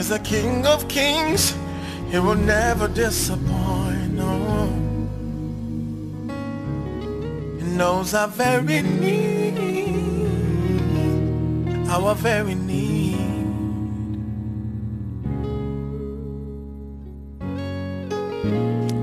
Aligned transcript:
is 0.00 0.08
the 0.08 0.18
King 0.20 0.64
of 0.64 0.88
Kings. 0.88 1.54
He 2.10 2.18
will 2.18 2.34
never 2.34 2.88
disappoint. 2.88 4.12
No. 4.16 4.32
He 7.58 7.64
knows 7.76 8.14
our 8.14 8.28
very 8.28 8.80
need, 8.80 9.58
our 11.88 12.14
very 12.14 12.54
need. 12.54 13.18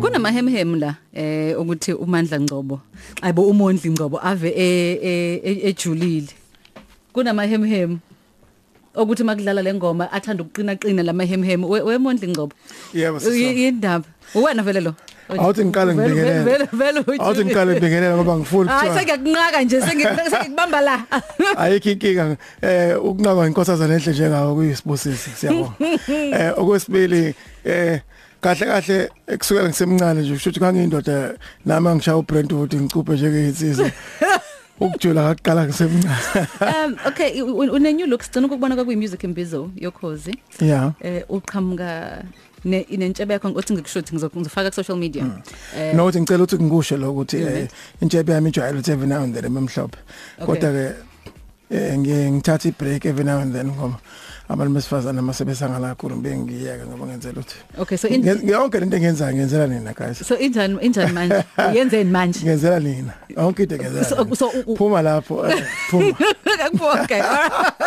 kunamahemhem 0.01 0.79
la 0.79 0.95
eh 1.13 1.53
ukuthi 1.59 1.93
uMandla 1.93 2.39
Ngcobo 2.39 2.81
ayibo 3.21 3.47
uMondli 3.47 3.89
Ngcobo 3.91 4.19
ave 4.23 4.49
e- 4.49 4.99
e- 5.03 5.41
e- 5.43 5.61
ejulile 5.69 6.27
kunamahemhem 7.13 7.99
ukuthi 9.03 9.23
makudlala 9.23 9.61
lengoma 9.61 10.11
athanda 10.11 10.43
ukuqina 10.43 10.75
qina 10.75 11.03
lamahemhem 11.03 11.63
weMondli 11.63 12.27
Ngcobo. 12.27 12.53
Yebo, 12.93 13.19
sisona. 13.19 13.37
Y- 13.37 13.67
indaba 13.67 14.05
uwena 14.35 14.63
vele 14.63 14.81
lo. 14.81 14.93
Awuthi 15.29 15.65
ngiqale 15.65 15.91
Vele- 15.93 16.07
ngibingelela. 16.07 16.43
vele 16.43 16.65
vele 16.73 16.99
ujulile. 16.99 17.23
Awuthi 17.23 17.45
ngiqale 17.45 17.71
ngibingelela 17.73 18.15
ngoba 18.15 18.37
ngifuna 18.37 18.71
hayi 18.71 18.89
ukuthiwa 18.89 18.97
sengiyakunqaka 18.99 19.61
nje 19.63 19.77
sengi- 19.79 20.29
sengikubamba 20.31 20.81
la. 20.81 20.95
Ayikho 21.61 21.89
inkinga. 21.89 22.37
Eh 22.61 22.95
ukunqaba 23.03 23.47
inkosazana 23.47 23.93
enhle 23.95 24.11
njengawo 24.13 24.55
kuyisibusisi 24.55 25.29
siyabonga. 25.29 25.73
Eh 26.39 26.51
okwesibili 26.57 27.35
eh 27.65 27.99
kahle 28.41 28.65
kahle 28.65 29.09
ekusukela 29.27 29.67
ngisemncane 29.69 30.21
nje 30.21 30.33
kusho 30.33 30.49
ukuthi 30.49 30.59
ngangiyindoda 30.63 31.33
nami 31.65 31.89
ngishaya 31.95 32.17
uBrentwood 32.17 32.75
ngicuphe 32.75 33.13
njengeinsizwa 33.13 33.91
ukujula 34.79 35.21
ngaqala 35.23 35.65
ngisemncane 35.65 36.47
um 36.61 36.95
okay 37.05 37.41
u- 37.41 37.57
u- 37.57 37.73
une 37.75 37.93
new 37.93 38.07
look 38.07 38.23
sigcina 38.23 38.47
ukubona 38.47 38.75
kwakuyi 38.75 38.97
music 38.97 39.23
imbizo 39.23 39.71
yokhozi. 39.75 40.37
Yeah. 40.61 40.93
Eh 41.01 41.23
uqhamuka 41.29 42.23
ne 42.65 42.81
inentshebe 42.81 43.33
yakho 43.33 43.49
ngokuthi 43.49 43.73
ngikushuthi 43.73 44.15
ngizofaka 44.15 44.69
ku 44.69 44.75
social 44.75 44.97
media 44.97 45.25
eh 45.77 45.95
nokuthi 45.95 46.21
ngicela 46.21 46.43
ukuthi 46.43 46.63
ngikusho 46.63 46.97
lo 46.97 47.11
ukuthi 47.11 47.37
eh 47.37 47.67
intshebe 48.01 48.33
yami 48.33 48.49
ijwayele 48.49 48.79
ukuthi 48.79 48.91
every 48.91 49.07
now 49.07 49.23
and 49.23 49.33
then 49.33 49.45
emhlophe 49.45 49.97
kodwa 50.45 50.71
ke 50.71 50.93
eh 51.71 51.97
ngiye 51.97 52.31
ngithatha 52.31 52.69
ibreak 52.69 53.05
every 53.05 53.23
now 53.25 53.39
and 53.39 53.53
then 53.53 53.67
ngoba 53.71 53.99
abantu 54.49 54.73
besifazana 54.73 55.21
masebesangala 55.21 55.87
kakhulu 55.95 56.15
ngibe 56.15 56.37
ngiyeka 56.37 56.85
ngoba 56.87 57.05
ngenzela 57.05 57.39
ukuthi 57.41 57.55
okay 57.77 57.97
so 57.97 58.07
in, 58.07 58.21
Nge- 58.23 58.47
yonke 58.51 58.79
lento 58.79 58.95
engenzayo 58.97 59.35
ngenzela 59.35 59.67
nina 59.67 59.93
guys. 59.93 60.17
So 60.27 60.35
injani 60.39 60.79
injani 60.81 61.11
manje? 61.11 61.43
Uyenzeni 61.71 62.11
manje? 62.11 62.39
Ngenzela 62.45 62.79
nina. 62.79 63.13
Yonke 63.29 63.63
into 63.63 63.75
ngenzela 63.77 64.05
So- 64.05 64.23
nina. 64.23 64.35
so 64.35 64.47
u- 64.47 64.63
u- 64.71 64.77
phuma 64.77 65.01
lapho 65.01 65.43
eh, 65.49 65.63
phuma. 65.91 66.15
Okay 67.03 67.21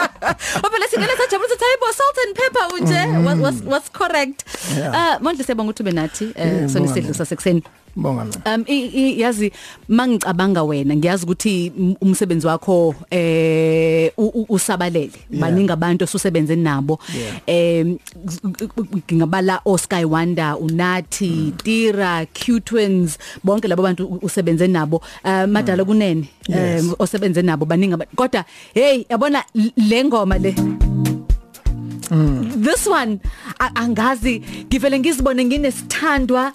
obela 0.65 0.87
singena 0.91 1.17
sajabulisa 1.17 1.55
ukuthi 1.55 1.65
hayibo 1.65 1.89
salt 1.92 2.19
and 2.27 2.37
pepper 2.37 2.65
unje. 2.77 3.25
Was 3.27 3.39
was 3.39 3.62
was 3.62 3.84
correct. 3.92 4.44
Yeah. 4.77 4.92
ah 4.94 5.19
mondle 5.20 5.44
siyabonga 5.44 5.70
ukuthi 5.72 5.83
ube 5.83 5.92
nathi 5.92 6.25
eh 6.37 6.47
Yeah, 6.47 6.62
kusona 6.62 6.69
ngibonga 6.69 6.91
isidlo 6.92 7.03
mina. 7.03 7.15
sasekuseni. 7.15 7.62
Bonga 7.97 8.25
mina. 8.25 8.55
Um 8.55 8.65
i- 8.67 8.91
i- 8.95 9.21
yazi 9.21 9.53
mangicabanga 9.89 10.63
wena 10.63 10.97
ngiyazi 10.97 11.25
ukuthi 11.25 11.73
m- 11.79 11.97
umsebenzi 12.01 12.47
wakho 12.47 12.95
eh 13.11 14.11
u- 14.17 14.33
u- 14.35 14.47
usabalele. 14.49 15.11
Yeah. 15.31 15.41
baningi 15.41 15.73
abantu 15.73 16.05
osusebenze 16.05 16.57
nabo. 16.57 16.99
Yeah. 17.17 17.41
em 17.47 17.99
ngingabala 19.09 19.61
Oscar 19.65 20.05
Wanda 20.07 20.57
uNathi 20.57 21.53
Tira 21.65 22.27
Q 22.33 22.61
Twins 22.61 23.19
bonke 23.45 23.69
labo 23.69 23.83
bantu 23.83 24.07
u- 24.07 24.19
usebenze 24.23 24.67
nabo. 24.69 25.03
Uh, 25.25 25.47
madala 25.47 25.85
kunene 25.85 26.29
Yes. 26.49 26.85
em 26.85 26.95
osebenze 26.99 27.43
nabo 27.43 27.65
baningi 27.67 27.95
abantu 27.95 28.17
kodwa 28.17 28.45
hey 28.75 29.05
yabona 29.11 29.45
l- 29.55 29.73
le 29.77 30.05
ngoma 30.05 30.39
le? 30.39 30.55
This 32.57 32.87
one 32.89 33.21
a- 33.61 33.71
angazi 33.75 34.43
ngivele 34.67 34.99
ngizibone 34.99 35.45
nginesithandwa 35.45 36.53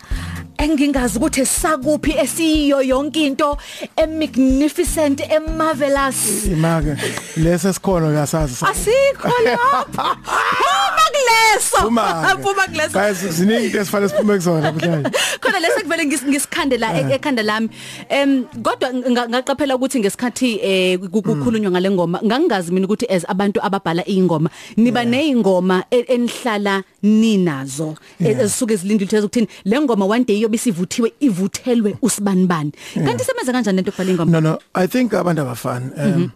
engingazi 0.57 1.17
ukuthi 1.17 1.45
sakuphi 1.45 2.11
esiyo 2.11 2.81
yonke 2.81 3.25
into 3.25 3.57
emagnificent 3.97 5.21
emarvelous. 5.31 6.45
Imake 6.45 6.95
lesa 7.37 7.73
sikhono 7.73 8.07
uyasazi 8.07 8.65
asikho 8.65 9.31
lapha 9.45 10.17
phuma 10.25 10.94
kuleso 11.15 11.77
Phuma-ke. 11.85 12.41
phuma 12.43 12.63
kuleso 12.67 12.93
guys 12.93 13.17
ziningi 13.37 13.65
into 13.65 13.79
esifana 13.79 14.09
siphume 14.09 14.35
kuzona 14.37 14.61
namhlanje 14.71 15.09
khona 15.41 15.59
lesa 15.59 15.81
kuvele 15.83 16.03
ngis- 16.05 16.27
ngisikhandela 16.27 16.87
e- 16.99 17.13
ekhanda 17.15 17.43
lami. 17.43 17.69
Em 18.09 18.43
kodwa 18.63 18.89
nga- 18.93 19.27
ngaqaphela 19.29 19.75
ukuthi 19.75 19.99
ngesikhathi 19.99 20.59
eh 20.63 20.97
ku- 20.99 21.21
kukhulunywa 21.21 21.71
ngale 21.71 21.89
ngoma 21.91 22.19
ngangingazi 22.25 22.71
mina 22.71 22.85
ukuthi 22.87 23.05
as 23.09 23.25
abantu 23.27 23.59
ababhala 23.63 24.03
ingoma 24.07 24.49
niba 24.77 25.05
neingoma 25.05 25.83
e- 25.91 26.05
enihlala 26.13 26.83
ninazo 27.03 27.95
e- 28.19 28.23
Yeah. 28.25 28.41
ezisuke 28.41 28.73
ezilindile 28.73 29.05
ukuthi 29.07 29.25
ukuthini 29.25 29.47
le 29.65 29.79
ngoma 29.81 30.05
one 30.05 30.23
day 30.25 30.41
yobe 30.41 30.57
sivuthiwe 30.57 31.13
ivuthelwe 31.19 31.95
usibanibani. 32.01 32.71
Kanti 32.93 33.23
sebenza 33.23 33.51
kanjani 33.53 33.75
lento 33.77 33.91
kubhala 33.91 34.11
ingoma? 34.11 34.31
No 34.31 34.39
no 34.39 34.59
i 34.75 34.87
think 34.87 35.13
abantu 35.13 35.41
abafani. 35.41 35.91
Um 35.97 36.31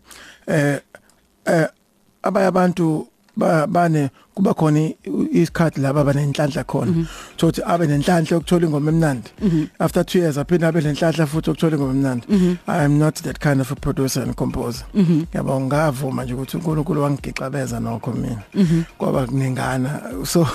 eh 0.48 0.80
eh 1.46 1.68
abanye 2.24 2.48
abantu 2.48 3.08
ba- 3.38 3.68
bane 3.68 4.10
kuba 4.40 4.54
khona 4.54 4.80
i- 4.80 4.96
isikhathi 5.42 5.82
laba 5.82 6.02
abanenhlanhla 6.02 6.64
khona. 6.64 7.06
Ukuthi 7.38 7.62
abe 7.66 7.88
nenhlanhla 7.88 8.38
yokuthola 8.38 8.66
ingoma 8.68 8.92
emnandi. 8.92 9.30
After 9.80 10.04
2 10.04 10.20
years 10.20 10.38
aphinda 10.38 10.68
abe 10.70 10.80
nenhlanhla 10.82 11.26
futhi 11.28 11.50
yokuthola 11.50 11.76
ingoma 11.78 11.94
emnandi. 11.94 12.58
I 12.68 12.84
am 12.86 12.98
not 13.00 13.16
that 13.16 13.40
kind 13.40 13.60
of 13.60 13.72
a 13.72 13.76
producer 13.76 14.22
and 14.22 14.36
composer. 14.36 14.86
Yabo 15.34 15.60
ngavuma 15.62 16.24
nje 16.24 16.34
ukuthi 16.34 16.58
uNkulunkulu 16.58 17.02
wangigixabeza 17.04 17.80
nokho 17.80 18.14
mina. 18.14 18.44
Kwaba 18.98 19.26
kunengana. 19.28 20.02
So 20.26 20.48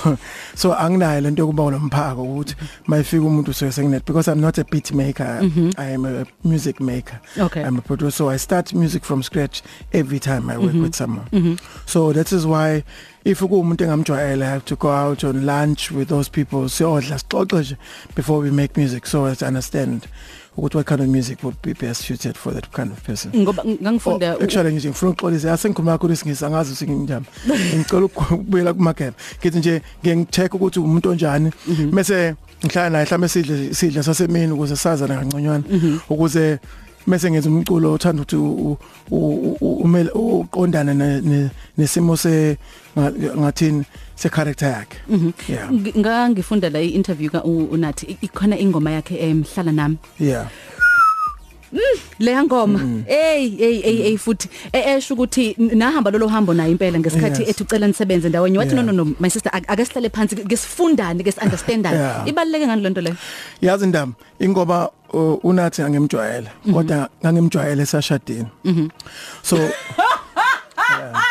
so 0.55 0.73
anginayo 0.75 1.21
lento 1.21 1.43
yokuba 1.43 1.71
nomphako 1.71 2.23
ukuthi 2.23 2.55
mayifika 2.87 3.23
umuntu 3.27 3.53
so 3.55 3.71
senginet 3.71 4.05
because 4.07 4.29
i'm 4.29 4.41
not 4.41 4.59
a 4.59 4.65
beat 4.65 4.93
maker. 4.93 5.41
I 5.77 5.91
am 5.95 6.05
a 6.07 6.25
music 6.43 6.81
maker. 6.81 7.21
Okay. 7.39 7.63
i'm 7.63 7.77
a 7.79 7.83
producer. 7.83 8.11
So 8.17 8.29
i 8.31 8.37
start 8.39 8.73
music 8.73 9.05
from 9.05 9.23
scratch 9.23 9.63
every 9.93 10.19
time 10.21 10.49
i 10.49 10.57
work 10.57 10.73
with 10.75 10.95
someone. 10.95 11.59
So 11.87 12.13
that 12.13 12.33
is 12.33 12.47
why 12.47 12.85
if 13.25 13.41
ukumuntu 13.75 13.85
engamjwayela 13.85 14.47
i 14.47 14.51
have 14.51 14.65
to 14.65 14.77
go 14.77 14.89
out 14.89 15.25
on 15.25 15.47
lunch 15.47 15.91
with 15.91 16.09
those 16.09 16.31
people 16.31 16.69
siyodla 16.69 17.19
sixoxe 17.19 17.61
nje 17.61 17.77
before 18.15 18.39
we 18.39 18.51
make 18.51 18.77
music. 18.77 19.07
So 19.07 19.25
as 19.27 19.39
to 19.39 19.47
understand 19.47 20.07
ukuthi 20.57 20.75
what 20.77 20.87
kind 20.87 21.01
of 21.01 21.09
music 21.09 21.43
would 21.43 21.57
be 21.63 21.73
best 21.73 22.03
suited 22.03 22.37
for 22.37 22.53
that 22.53 22.71
kind 22.73 22.93
of 22.93 23.03
person. 23.03 23.33
Ngoba 23.33 23.65
ngangifunda 23.65 24.37
Oh, 24.37 24.43
actually 24.43 24.73
nje 24.73 24.89
ngifuna 24.89 25.13
ukuxolisa. 25.13 25.49
Yasengikhuluma 25.49 25.93
kakhulu 25.93 26.13
isingisi 26.13 26.45
angazi 26.45 26.73
ukuthi 26.73 26.93
nginjani. 26.93 27.27
Ngicela 27.77 28.05
ukubuyela 28.05 28.73
kumakhepe 28.73 29.17
ngithi 29.41 29.59
nje 29.59 29.83
ngiyecheck 30.05 30.55
ukuthi 30.55 30.81
umuntu 30.81 31.11
onjani. 31.11 31.53
Bese 31.93 32.35
ngihlala 32.65 32.91
naye 32.91 33.05
mhlawumbe 33.05 33.29
sidle 33.29 33.75
sidle 33.75 34.03
sasemini 34.03 34.53
ukuze 34.53 34.77
sazana 34.77 35.17
kangconywana 35.17 35.65
ukuze 36.09 36.59
mase 37.07 37.31
ngenza 37.31 37.49
umculo 37.51 37.93
othanda 37.93 38.23
ukuthi 38.23 38.37
u- 38.37 38.79
u- 39.11 39.57
u- 39.61 39.77
umele 39.85 40.11
uqondana 40.11 40.95
ne- 40.95 41.21
ne- 41.21 41.51
nesimo 41.79 42.17
se 42.17 42.57
nga- 42.97 43.13
ngathini 43.41 43.85
se 44.17 44.29
character 44.29 44.69
yakhe. 44.69 44.99
Yeah. 45.49 45.71
Ng- 45.71 45.99
ngangifunda 45.99 46.71
la 46.71 46.81
i-interview 46.81 47.31
ka 47.31 47.45
u- 47.45 47.69
unathi 47.75 48.07
i- 48.07 48.19
ikhona 48.27 48.57
ingoma 48.59 48.91
yakhe 48.91 49.15
emhlala 49.21 49.73
nami. 49.73 49.97
Yeah. 50.21 50.47
Leya 52.19 52.43
ngoma 52.45 52.79
hey 53.07 53.49
hey 53.57 53.81
hey 53.83 53.97
hey 54.03 54.17
futhi. 54.17 54.49
E- 54.73 54.85
esho 54.97 55.15
ukuthi 55.15 55.55
n- 55.59 55.79
nahamba 55.79 56.11
lolo 56.11 56.29
hambo 56.29 56.55
nayo 56.55 56.71
impela 56.71 56.99
ngesikhathi 56.99 57.41
Yes. 57.43 57.51
ethi 57.51 57.63
ucela 57.63 57.87
nisebenze 57.87 58.29
ndaweni 58.29 58.59
wathi 58.59 58.75
no 58.75 58.83
Yeah. 58.83 58.95
no 58.95 59.05
no 59.05 59.15
my 59.21 59.29
sister 59.31 59.53
ak- 59.53 59.69
ake 59.73 59.85
sihlale 59.85 60.09
phansi 60.11 60.37
ke 60.37 60.57
sifundane 60.57 61.23
ke 61.25 61.33
understandane 61.43 61.97
Yeah. 61.97 62.29
ibaluleke 62.29 62.67
ngani 62.67 62.83
lento 62.83 63.01
leyo 63.01 63.17
yazi 63.63 63.87
ndaba 63.87 64.13
ingoba 64.39 64.91
uh, 65.13 65.45
unathi 65.45 65.83
angimjwayela 65.83 66.51
kodwa 66.73 67.09
ngangimjwayele 67.23 67.87
sashadini 67.87 68.47
so 69.43 69.57
yeah. 69.57 69.73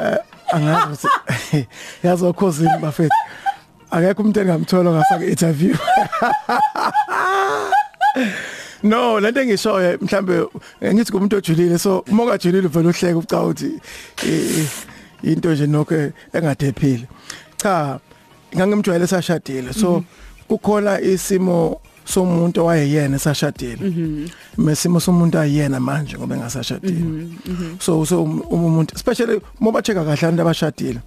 Eh, 0.00 0.18
angazi 0.52 1.06
ukuthi 1.06 1.66
yazi 2.06 2.24
okhosini 2.24 2.78
bafethu 2.82 3.16
akekho 3.90 4.22
umuntu 4.22 4.40
engamthola 4.40 4.90
ngafaka 4.90 5.24
interview 5.26 5.74
No 8.82 9.20
lento 9.20 9.40
engishoyo 9.40 9.98
mhlambe 10.00 10.46
ngithi 10.94 11.12
kumuntu 11.12 11.36
ojulile 11.36 11.78
so 11.78 12.04
uma 12.08 12.22
ungajulile 12.22 12.68
vele 12.68 12.88
uhleke 12.88 13.14
uca 13.14 13.42
uthi 13.42 13.72
into 15.22 15.52
nje 15.54 15.66
nokho 15.66 15.94
engadephile 16.32 17.08
cha 17.56 17.98
ngangimjwayele 18.56 19.06
sashadile. 19.06 19.72
So 19.72 20.04
kukhona 20.48 21.00
isimo 21.00 21.80
somuntu 22.04 22.60
owayeyena 22.62 23.16
esashadile. 23.16 23.78
Mesimo 24.58 25.00
somuntu 25.00 25.38
ayiyena 25.38 25.80
manje 25.80 26.16
ngoba 26.16 26.36
engasashadile. 26.36 27.28
So 27.80 28.04
so 28.06 28.22
um- 28.24 28.40
uma 28.50 28.66
umuntu 28.66 28.94
especially 28.94 29.40
uma 29.60 29.72
bacheka 29.72 30.04
kahle 30.04 30.18
abantu 30.26 30.42
abashadile 30.42 31.00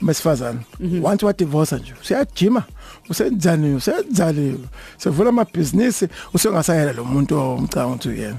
besifazana 0.00 0.60
once 1.02 1.26
wa 1.26 1.32
divorce 1.32 1.76
nje 1.76 1.94
siyajima. 2.02 2.62
Usenzani 3.10 3.74
usenzani 3.74 4.58
sevula 4.98 5.28
amabhizinisi 5.28 6.08
usengasayela 6.34 6.92
lo 6.92 7.04
muntu 7.04 7.38
omcanga 7.38 7.86
ukuthi 7.86 8.08
uyena 8.08 8.36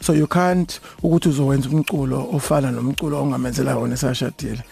so 0.00 0.14
you 0.14 0.26
can't 0.26 0.80
ukuthi 1.02 1.28
uzowenza 1.28 1.68
umculo 1.68 2.28
ofana 2.32 2.70
nomculo 2.70 3.22
ongamenzela 3.22 3.76
wona 3.76 3.94
esashadile. 3.94 4.62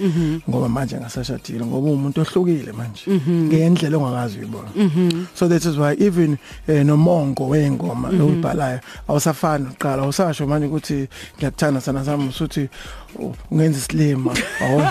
Ngoba 0.49 0.69
manje 0.69 0.97
ngasashadile 0.97 1.67
ngoba 1.67 1.91
umuntu 1.91 2.21
ohlukile 2.21 2.73
manje. 2.73 3.03
Ngendlela 3.29 3.97
ongakazi 3.97 4.39
uyibona 4.39 4.69
so 5.35 5.49
that 5.49 5.65
is 5.65 5.77
why 5.77 5.97
even 5.99 6.37
eh, 6.69 6.85
nomongo 6.85 7.49
weingoma 7.49 8.11
lokubhalayo 8.11 8.81
awusafani 9.09 9.67
uqala 9.67 10.03
awusasho 10.03 10.47
manje 10.47 10.67
ukuthi 10.67 11.09
ngiyakuthanda 11.37 11.81
sana 11.81 12.05
sami 12.05 12.29
usuthi 12.29 12.69
oh, 13.21 13.35
ungenza 13.51 13.79
isilima. 13.79 14.35
Or 14.61 14.83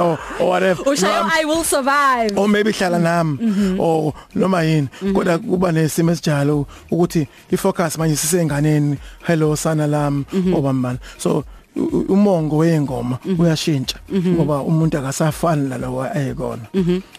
or 0.00 0.48
whatever. 0.48 0.82
Ushayo 0.84 1.22
No, 1.22 1.30
i 1.32 1.44
will 1.44 1.64
survive. 1.64 2.38
Or 2.38 2.48
maybe 2.48 2.72
hlala 2.72 2.95
nami. 2.98 3.38
Or 3.78 4.12
noma 4.34 4.62
yini? 4.62 4.88
Kodwa 5.14 5.38
kuba 5.38 5.72
nesimo 5.72 6.10
esijalo 6.12 6.66
ukuthi 6.90 7.26
ifocus 7.50 7.98
manje 7.98 8.16
sisenganeni. 8.16 8.96
Hello 9.26 9.56
sana 9.56 9.86
lami. 9.86 10.24
Obamani 10.54 10.98
so 11.18 11.44
u- 11.76 11.80
u- 11.82 12.06
umongo 12.08 12.56
weingoma 12.56 13.18
uyashintsha 13.38 13.98
ngoba 14.12 14.60
umuntu 14.60 14.98
akasafani 14.98 15.68
nalowo 15.68 16.02
ayekona 16.02 16.62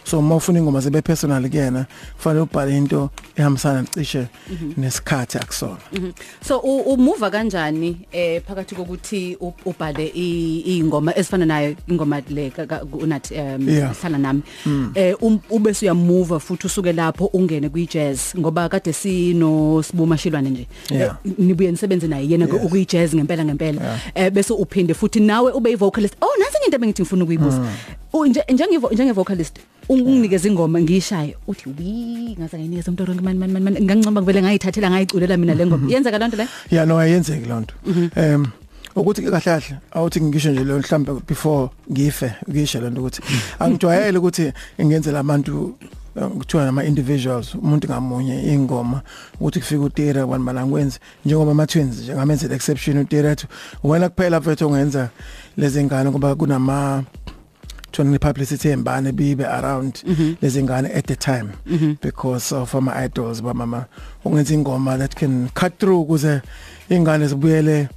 so 0.04 0.18
uma 0.18 0.36
ufuna 0.36 0.58
ingoma 0.58 0.80
zibe 0.80 1.02
personal 1.02 1.48
kuyena 1.50 1.86
kufanele 2.16 2.40
ubhale 2.42 2.76
into 2.76 3.10
ehambisana 3.38 3.84
cishe 3.94 4.26
nesikhathi 4.76 5.38
akusona. 5.38 5.76
So 6.42 6.58
u- 6.58 6.80
umuva 6.92 7.30
kanjani 7.30 7.96
eh 8.12 8.42
phakathi 8.46 8.74
kokuthi 8.74 9.36
u- 9.40 9.52
ubhale 9.64 10.06
i- 10.14 10.62
ingoma 10.78 11.12
ezifana 11.18 11.46
nayo 11.46 11.76
ingoma 11.88 12.20
le 12.30 12.50
ka- 12.50 12.66
ka- 12.66 12.82
unathi 12.92 13.34
um 13.34 13.68
Yeah. 13.68 13.94
hlala 14.00 14.18
nami? 14.18 14.42
Eh 14.94 15.14
um- 15.22 15.40
ube 15.50 15.74
suyamove 15.74 16.38
futhi 16.40 16.66
usuke 16.66 16.92
lapho 16.92 17.26
ungene 17.32 17.68
kwi 17.68 17.86
jazz 17.86 18.34
ngoba 18.38 18.68
kade 18.68 18.92
sino 18.92 19.82
sibuma 19.82 20.18
shilwane 20.18 20.50
nje. 20.50 20.66
Yeah. 20.90 21.16
Eh, 21.24 21.32
nibuye 21.38 21.70
nisebenze 21.70 22.06
naye 22.08 22.28
yena 22.28 22.46
Yes. 22.46 22.64
ukuyi 22.64 22.84
jazz 22.86 23.14
ngempela 23.14 23.44
ngempela. 23.44 23.82
Yeah. 23.82 23.98
eh 24.14 24.30
bese 24.32 24.52
uphinde 24.52 24.94
futhi 24.94 25.20
nawe 25.20 25.52
ube 25.52 25.70
i 25.70 25.74
vocalist 25.76 26.14
oh 26.20 26.34
nansi 26.38 26.58
into 26.66 26.76
ebengithi 26.76 27.02
ngifuna 27.02 27.24
ukuyibuza. 27.24 27.60
U- 28.12 28.26
nje 28.26 28.42
njenge 28.52 28.78
njenge 28.92 29.12
vocalist 29.12 29.58
unginikeza 29.88 30.48
ingoma 30.48 30.80
ngiyishaye 30.80 31.36
uthi 31.46 31.68
wi 31.68 32.36
ngaze 32.38 32.56
ngayinikeza 32.56 32.90
umuntu 32.90 33.04
ronke 33.04 33.22
mani 33.22 33.38
mani 33.38 33.52
mani, 33.52 33.64
mani 33.64 33.80
ngangincoma 33.84 34.20
ngivele 34.20 34.42
ngayithathela 34.42 34.90
ngayiculela 34.90 35.36
mina 35.36 35.54
le 35.54 35.66
ngoma. 35.66 35.90
Yenzeka 35.90 36.18
lonto 36.18 36.36
le? 36.36 36.48
Yeah 36.70 36.86
no 36.86 36.98
ayenzeki 36.98 37.48
lonto 37.48 37.74
em 38.16 38.46
ukuthi 38.96 39.22
ke 39.22 39.30
kahle 39.30 39.44
kahle 39.44 39.78
awuthi 39.92 40.20
ngisho 40.20 40.50
nje 40.50 40.64
lo 40.64 40.78
mhlambe 40.78 41.12
before 41.26 41.70
ngife 41.92 42.32
ngisho 42.50 42.80
lento 42.80 43.00
ukuthi 43.00 43.22
angijwayele 43.58 44.18
ukuthi 44.18 44.52
ngenzela 44.80 45.18
abantu 45.20 45.74
eh, 46.16 46.28
kuthiwa 46.28 46.64
nama 46.64 46.84
individuals 46.84 47.54
umuntu 47.54 47.88
ngamunye 47.88 48.52
ingoma 48.52 49.02
ukuthi 49.40 49.60
kufika 49.60 49.82
utira 49.82 50.24
one 50.24 50.44
man 50.44 50.58
angwenzi 50.58 50.98
njengoba 51.24 51.50
ama 51.50 51.66
twins 51.66 52.00
nje 52.00 52.14
ngamenzela 52.14 52.54
exception 52.54 52.98
utira 52.98 53.30
ethi 53.30 53.46
wena 53.84 54.08
kuphela 54.08 54.40
mfethu 54.40 54.66
ongenza 54.66 55.08
lezi 55.56 55.84
ngane 55.84 56.10
ngoba 56.10 56.34
kunama 56.34 57.04
Tony 57.92 58.18
publicity 58.18 58.68
embane 58.70 59.12
bibe 59.12 59.44
around 59.44 60.02
lezi 60.42 60.62
ngane 60.62 60.94
at 60.94 61.06
the 61.06 61.16
time. 61.16 61.52
Because 62.02 62.52
of 62.52 62.74
my 62.74 62.92
idols 63.04 63.40
ba 63.42 63.54
mama. 63.54 63.86
Ungenza 64.24 64.54
ingoma 64.54 64.98
that 64.98 65.14
can 65.16 65.48
cut 65.54 65.78
through 65.78 66.04
kuze 66.06 66.42
ingane 66.90 67.26
zibuyele 67.28 67.88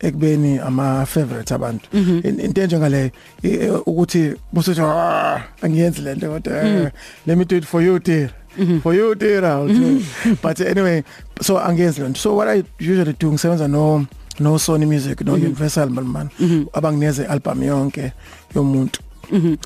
ekubeni 0.00 0.58
ama 0.58 1.06
favorite 1.06 1.54
abantu 1.54 1.88
In- 2.24 2.40
into 2.40 2.60
enjengale 2.62 3.12
i- 3.42 3.68
ukuthi 3.86 4.34
busithi 4.52 4.80
"Ah, 4.80 5.42
angiyenzi 5.62 6.02
lento 6.02 6.28
kodwa 6.30 6.62
eh, 6.64 6.90
let 7.26 7.38
me 7.38 7.44
do 7.44 7.56
it 7.56 7.64
for 7.64 7.82
you 7.82 7.98
dear. 7.98 8.30
For 8.82 8.94
you 8.94 9.14
dear 9.14 9.42
it." 9.68 10.42
but 10.42 10.60
anyway 10.60 11.02
so 11.40 11.58
angiyenzi 11.58 12.00
lento 12.02 12.18
so 12.20 12.34
what 12.36 12.48
i 12.48 12.62
usually 12.80 13.14
do 13.18 13.32
ngisebenza 13.32 13.68
no 13.68 14.06
no 14.38 14.58
Sony 14.58 14.84
Music 14.86 15.20
no 15.22 15.32
Universal 15.32 15.88
man 15.90 16.04
man. 16.04 16.28
Abangineze 16.74 17.24
album 17.26 17.62
yonke 17.62 18.12
yomuntu. 18.54 19.00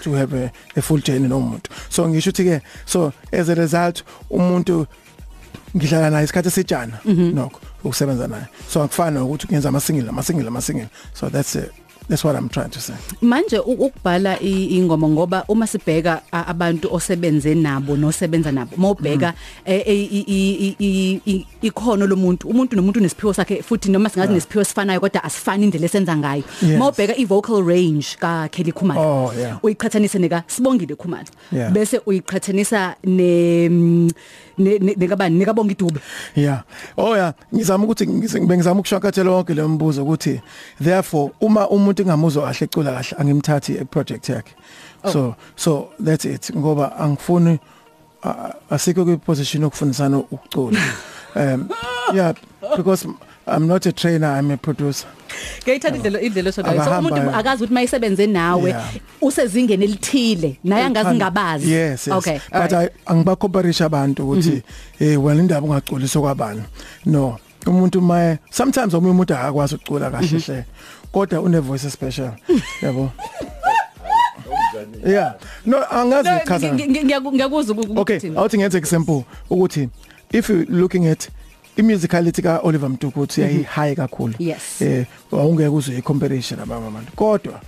To 0.03 0.12
have 0.15 0.35
a, 0.35 0.51
a 0.77 0.83
full 0.83 1.01
journey 1.01 1.29
nomuntu 1.29 1.71
so 1.89 2.09
ngisho 2.09 2.31
ukuthi 2.31 2.45
ke 2.45 2.62
so 2.87 3.12
as 3.33 3.49
a 3.49 3.55
result 3.55 4.05
umuntu 4.31 4.87
ngihlala 5.77 6.11
naye 6.11 6.25
isikhathi 6.25 6.49
esijana 6.49 6.99
nokho 7.05 7.61
ukusebenza 7.85 8.29
naye. 8.29 8.47
So 8.69 8.83
akufana 8.83 9.25
ukuthi 9.25 9.47
ngenza 9.47 9.69
ama 9.69 9.81
single 9.81 10.09
ama 10.09 10.23
single 10.23 10.49
ama 10.49 10.61
single 10.61 10.89
so 11.15 11.29
that's 11.29 11.55
it. 11.55 11.73
That's 12.08 12.25
what 12.25 12.37
i'm 12.37 12.49
trying 12.49 12.69
to 12.70 12.81
say. 12.81 12.94
Manje 13.23 13.58
u- 13.58 13.73
ukubhala 13.87 14.41
i- 14.41 14.76
ingoma 14.79 15.08
ngoba 15.08 15.44
uma 15.49 15.67
sibheka 15.67 16.23
a- 16.32 16.44
abantu 16.47 16.88
osebenze 16.94 17.55
nabo 17.55 17.97
nosebenza 17.97 18.52
nabo 18.52 18.76
mawubheka 18.76 19.35
eh, 19.64 19.82
eh, 19.87 20.12
i- 20.12 20.25
i- 20.29 20.76
i- 20.81 21.20
i- 21.26 21.47
ikhono 21.62 22.06
lomuntu 22.06 22.49
umuntu 22.49 22.76
nomuntu 22.76 22.99
unesiphiwo 23.00 23.32
sakhe 23.32 23.62
futhi 23.62 23.91
noma 23.91 24.08
singazi 24.08 24.32
nesiphiwo 24.32 24.64
sifanayo 24.64 25.00
kodwa 25.00 25.25
asifani 25.25 25.64
indlela 25.64 25.87
esenza 25.87 26.17
ngayo. 26.17 26.43
Yes. 26.62 26.79
mawubheka 26.79 27.17
i 27.17 27.25
vocal 27.25 27.62
range 27.64 28.17
ka 28.20 28.49
Kelly 28.49 28.73
Khumalo 28.73 29.00
Oh, 29.00 29.32
yeah. 29.38 29.58
uyiqhathanise 29.64 30.19
neka 30.19 30.43
Sibongile 30.46 30.94
Khumalo 30.96 31.29
Yeah. 31.53 31.70
bese 31.73 32.00
uyiqhathanisa 32.06 32.94
ne 33.05 33.69
mm, 33.69 34.11
ne 34.58 34.79
ne- 34.79 34.94
nekabani 34.96 35.38
nekabonga 35.38 35.73
idube 35.73 36.00
yeah. 36.37 36.62
Oh 36.96 37.14
yeah. 37.17 37.32
Ngizama 37.55 37.85
ukuthi 37.85 38.06
ngize- 38.06 38.46
bengizama 38.46 38.81
ukushakathela 38.81 39.31
wonke 39.31 39.55
le 39.55 39.62
mbuzo 39.62 40.03
ukuthi 40.03 40.41
therefore 40.82 41.31
uma 41.41 41.69
umuntu 41.69 42.00
engamuzwa 42.00 42.43
kahle 42.43 42.64
ecula 42.64 42.93
kahle 42.93 43.17
angimthathi 43.19 43.73
e 43.73 43.85
project 43.85 44.29
yakhe 44.29 44.55
so 45.12 45.35
so 45.56 45.88
that's 46.05 46.25
it 46.25 46.50
ngoba 46.56 46.97
angifuni 46.97 47.58
a- 48.23 48.55
asikho 48.70 49.05
kwi 49.05 49.17
position 49.17 49.62
yokufundisana 49.62 50.19
ukucula. 50.19 50.81
Um 51.37 51.70
yeah 52.12 52.32
because 52.76 53.06
i'm 53.47 53.69
not 53.69 53.87
a 53.87 53.93
trainer 53.93 54.26
i'm 54.26 54.50
a 54.50 54.56
producer. 54.56 55.06
Ngiyithanda 55.62 55.97
indlela 55.97 56.20
indlela 56.20 56.49
esho 56.50 56.62
ngayo 56.62 56.85
so 56.85 56.91
umuntu 56.91 57.31
akazi 57.35 57.64
ukuthi 57.64 57.75
mayisebenze 57.75 58.26
nawe 58.26 58.75
usezingeni 59.20 59.85
elithile 59.85 60.58
naye 60.64 60.85
angazi 60.85 61.14
ngabazi 61.14 61.73
yes, 61.73 62.08
okay 62.08 62.41
but 62.53 62.73
I 62.73 62.88
angibakhomparisha 63.06 63.85
abantu 63.85 64.25
ukuthi 64.25 64.62
eh 65.00 65.25
wena 65.25 65.41
indaba 65.41 65.67
ungaculiswa 65.67 66.23
kwabani. 66.23 66.62
No. 67.06 67.38
Umuntu 67.67 68.01
maye 68.01 68.39
sometimes 68.51 68.95
omunye 68.95 69.11
umuntu 69.12 69.35
akakwazi 69.35 69.75
ukucula 69.75 70.11
kahle 70.11 70.39
hle 70.39 70.65
kodwa 71.12 71.41
une 71.41 71.61
voice 71.61 71.91
special 71.91 72.33
yabo? 72.83 73.11
Yeah. 75.07 75.35
No 75.67 75.85
angazi 75.91 76.29
No, 76.29 76.43
ichaza 76.43 76.69
ngi- 76.73 76.87
ngi- 76.89 77.05
ngiyaku- 77.05 77.33
ngiyakuzwa 77.33 77.77
uku- 77.77 78.01
okay 78.01 78.17
ukuthini. 78.17 78.37
awuthi 78.39 78.59
ngenze 78.59 78.79
example 78.79 79.25
ukuthi 79.51 79.89
if 80.33 80.51
you 80.51 80.65
looking 80.69 81.07
at 81.07 81.29
imusicality 81.77 82.43
ka 82.43 82.59
Oliver 82.62 82.91
Mtukudzi 82.91 83.41
yayi 83.41 83.63
high 83.63 83.95
kakhulu. 83.95 84.35
Yes. 84.39 84.83
eh 84.83 85.06
awungeke 85.33 85.69
uze 85.69 85.99
i-comparison 85.99 86.59
nabanye 86.59 86.87
abantu. 86.87 87.13
Kodwa 87.17 87.61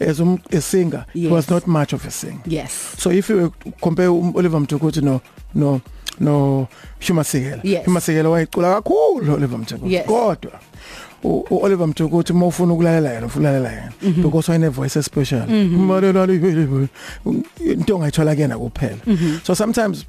as 0.00 0.20
um 0.20 0.38
a 0.52 0.60
singer 0.60 1.04
he 1.12 1.20
Yes. 1.20 1.32
was 1.32 1.50
not 1.50 1.66
much 1.66 1.92
of 1.92 2.06
a 2.06 2.10
singer. 2.10 2.40
Yes. 2.46 2.70
So 2.98 3.10
if 3.12 3.30
you 3.30 3.52
compare 3.80 4.08
um, 4.08 4.32
Oliver 4.36 4.60
Mtukudzi 4.60 5.00
no 5.02 5.20
no 5.54 5.80
no 6.20 6.68
Shuma 7.00 7.24
Sigela 7.24 7.60
Yes. 7.64 7.84
Shuma 7.84 8.00
Sigela 8.00 8.28
wayicula 8.28 8.74
kakhulu 8.74 9.34
Oliver 9.34 9.58
Mtukudzi 9.58 9.94
Yes. 9.94 10.06
kodwa 10.06 10.52
u 11.24 11.46
u- 11.50 11.62
Oliver 11.64 11.86
Mtukudzi 11.88 12.32
uma 12.32 12.46
ufuna 12.46 12.72
ukulalela 12.74 13.12
yena 13.12 13.26
ufuna 13.26 13.48
ukulalela 13.50 13.72
yena 14.02 14.22
because 14.22 14.50
wayene 14.50 14.68
voice 14.68 15.02
special 15.02 15.42
umalela 15.48 16.24
into 17.64 17.94
ongayithola 17.96 18.34
kuyena 18.34 18.58
kuphela. 18.58 18.96
So 19.44 19.54
sometimes 19.54 20.04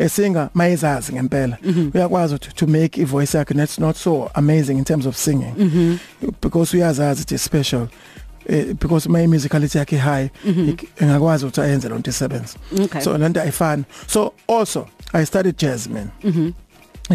a 0.00 0.08
singer 0.08 0.50
mayezazi 0.54 1.12
ngempela. 1.12 1.58
Uyakwazi 1.94 2.34
ukuthi 2.34 2.54
to 2.54 2.66
make 2.66 2.98
i 3.00 3.04
voice 3.04 3.34
yakhe 3.38 3.54
that's 3.54 3.78
not 3.78 3.96
so 3.96 4.30
amazing 4.34 4.78
in 4.78 4.84
terms 4.84 5.06
of 5.06 5.16
singing. 5.16 5.98
Because 6.40 6.72
uyazazi 6.76 7.22
it's 7.32 7.42
special. 7.42 7.88
Eh, 8.48 8.72
because 8.80 9.08
my 9.08 9.26
musicality 9.26 9.78
yakhe 9.78 9.96
high 9.98 10.30
engakwazi 11.00 11.44
ukuthi 11.46 11.60
ayenze 11.60 11.88
lonto 11.88 12.10
isebenze. 12.10 12.56
Okay. 12.80 13.00
so 13.00 13.18
lento 13.18 13.40
ayifani. 13.40 13.84
So 14.06 14.32
also 14.48 14.86
i 15.12 15.24
studied 15.26 15.56
jazz 15.58 15.86
man 15.88 16.10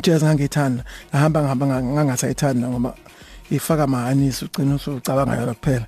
jazz 0.02 0.24
ngangithanda 0.24 0.84
ngahamba 1.14 1.42
ngihamba 1.42 1.66
nga- 1.68 1.84
ngangasayithanda 1.84 2.68
ngoba 2.68 2.96
ifaka 3.52 3.88
mahanisi 3.88 4.46
ugcina 4.46 4.76
usucabanga 4.76 5.36
yona 5.36 5.54
kuphela. 5.54 5.86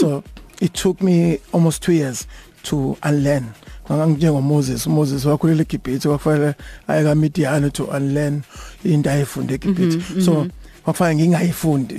So 0.00 0.22
it 0.60 0.72
took 0.74 1.00
me 1.02 1.38
almost 1.52 1.82
2 1.88 1.92
years 1.92 2.26
to 2.62 2.96
unlearn. 3.02 3.44
Nganginjengo 3.90 4.42
Moses. 4.42 4.86
Moses 4.86 5.24
wakhulela 5.24 5.62
eGibhithe 5.62 6.08
kwafanele 6.08 6.54
aye 6.88 7.04
kaMidian 7.04 7.70
to 7.72 7.84
unlearn 7.84 8.42
into 8.84 9.10
ayifunde 9.10 9.54
eGibhithe. 9.54 10.20
So 10.22 10.32
kwafanele 10.32 10.42
ngingayifundi 10.42 10.52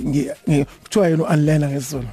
ngi- 0.00 0.30
ngi- 0.48 0.64
kuthiwa 0.82 1.08
yena 1.08 1.24
unlearn 1.24 1.64
ngesizulu. 1.70 2.08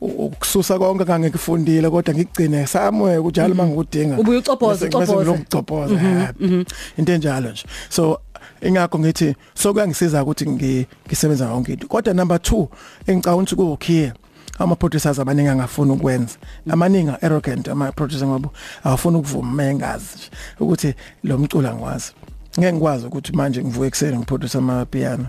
U- 0.00 0.06
ukususa 0.26 0.78
konke 0.78 1.04
kangekufundile 1.04 1.90
kodwa 1.90 2.14
ngigcine 2.14 2.66
somewhere 2.66 3.20
kunjalo 3.22 3.54
mangikudinga 3.54 4.18
Ubuye 4.18 4.38
ucobhoze, 4.38 4.86
Bese- 4.86 4.98
bese 4.98 5.12
ucobhoze. 5.12 5.30
ngilokugcobhoza 5.30 5.98
happy. 5.98 6.64
into 6.98 7.12
enjalo 7.12 7.50
nje. 7.50 7.64
So 7.88 8.20
ingakho 8.62 8.98
ngithi 8.98 9.34
so 9.54 9.72
kuyangisiza 9.72 10.22
ukuthi 10.22 10.44
ngi- 10.44 10.86
ngisebenza 11.08 11.44
yonke 11.44 11.72
into. 11.72 11.86
Kodwa 11.88 12.14
number 12.14 12.36
2 12.38 12.68
engicabanga 13.06 13.36
ukuthi 13.42 13.54
kuwukhiye 13.56 14.12
ama 14.58 14.76
producers 14.76 15.18
abaningi 15.18 15.48
angafuni 15.48 15.92
ukwenza. 15.92 16.34
Amaningi 16.70 17.10
arrogant 17.22 17.68
ama 17.68 17.92
producers 17.92 18.22
ngabo 18.24 18.52
awafuni 18.84 19.16
ukuvuma 19.16 19.52
mengazi 19.52 20.30
ukuthi 20.60 20.94
lo 21.24 21.38
mculo 21.38 21.68
angikwazi 21.70 22.12
ngeke 22.58 22.72
ngikwazi 22.72 23.06
ukuthi 23.06 23.32
manje 23.32 23.62
ngivuke 23.64 23.86
ekseni 23.86 24.16
ngiproduce 24.18 24.58
ama 24.58 24.84
piano 24.86 25.26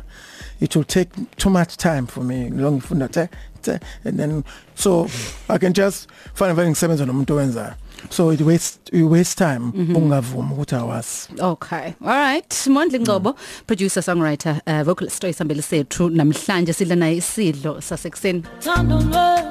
it 0.61 0.75
will 0.75 0.85
take 0.85 1.09
too 1.37 1.49
much 1.49 1.77
time 1.77 2.07
for 2.07 2.23
me 2.23 2.49
lo 2.49 2.71
ngifunda 2.71 3.07
te 3.07 3.27
te 3.61 3.79
and 4.05 4.17
then 4.19 4.43
so 4.75 5.07
i 5.49 5.57
can 5.57 5.73
just 5.73 6.09
find 6.33 6.55
vele 6.55 6.69
ngisebenza 6.69 7.05
nomuntu 7.05 7.33
owenzayo 7.33 7.73
so 8.09 8.33
it 8.33 8.41
wastes 8.41 8.79
you 8.93 9.11
waste 9.11 9.45
time 9.45 9.71
ungavuma 9.95 10.53
ukuthi 10.53 10.75
awazi 10.75 11.27
Okay. 11.39 11.93
All 12.05 12.33
right. 12.33 12.67
Mondli 12.67 12.99
Ngcobo, 12.99 13.35
producer 13.67 14.01
songwriter, 14.03 14.61
uh, 14.67 14.81
vocalist 14.83 15.23
oyisambele 15.23 15.61
sethu 15.61 16.09
namhlanje 16.09 16.73
sidla 16.73 16.95
naye 16.95 17.15
isidlo 17.17 17.81
sasekuseni. 17.81 18.43
Thando 18.59 18.95
lomelele 18.99 19.41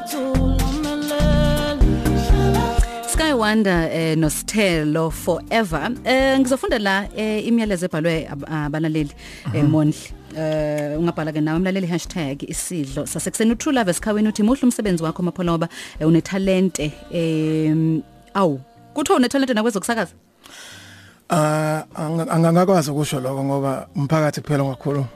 Sky 3.09 3.33
Wonder 3.33 3.89
eh 3.93 4.17
Nostelo 4.17 5.11
forever. 5.13 5.91
Eh 6.05 6.39
ngizofunda 6.41 6.79
la 6.79 7.09
eh 7.17 7.47
imiyalezo 7.47 7.87
ebhalwe 7.87 8.29
ab- 8.29 8.45
abalaleli 8.51 9.11
eh 9.55 9.65
Mondli. 9.65 10.13
Eh 10.37 10.99
ungabhala 10.99 11.33
ke 11.33 11.41
nawe 11.41 11.57
umlaleli 11.59 11.87
hashtag 11.87 12.43
isidlo 12.49 13.07
sasekuseni 13.07 13.53
uTrue 13.53 13.75
Love 13.75 13.91
esikhaweni 13.91 14.29
uthi 14.29 14.43
muhle 14.43 14.63
umsebenzi 14.63 15.03
wakho 15.03 15.23
mapholoba 15.23 15.69
eh, 16.01 16.07
une 16.09 16.21
talente 16.23 16.93
eh 17.13 17.75
awu 18.35 18.61
kuthiwa 18.95 19.19
une 19.19 19.29
talente 19.29 19.55
nakwezokusakaza 19.55 20.13
Ah 21.33 21.85
anga- 21.95 22.31
angangakwazi 22.31 22.91
ukusho 22.91 23.21
lokho 23.21 23.45
ngoba 23.45 23.89
umphakathi 23.97 24.41
kuphela 24.41 24.65
ngakhulu. 24.65 25.07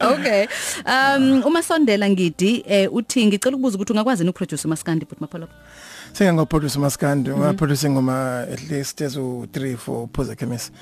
Okay. 0.00 0.46
Um 0.86 1.42
uma 1.44 1.62
sondela 1.62 2.08
ngidi 2.10 2.64
eh 2.66 2.88
uthi 2.92 3.26
ngicela 3.26 3.56
ukubuza 3.56 3.76
ukuthi 3.76 3.92
ungakwazi 3.92 4.24
ukuproduce 4.24 4.66
uMaskandi 4.68 5.04
but 5.06 5.20
mapholoba. 5.20 5.52
Sengeke 6.12 6.32
ngoproduce 6.34 6.78
maskandi, 6.78 7.30
ngaproduce 7.30 7.90
ngoma 7.90 8.46
at 8.52 8.70
least 8.70 9.00
ezo 9.00 9.46
3 9.52 9.76
4 9.76 10.06
Phuza 10.12 10.34
Chemist. 10.36 10.72